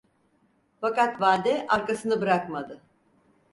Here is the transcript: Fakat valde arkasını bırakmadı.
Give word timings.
Fakat 0.81 1.19
valde 1.21 1.67
arkasını 1.67 2.21
bırakmadı. 2.21 2.81